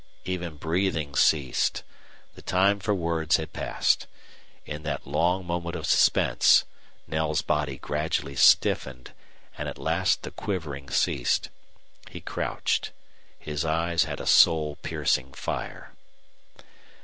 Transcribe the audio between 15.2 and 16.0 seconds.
fire.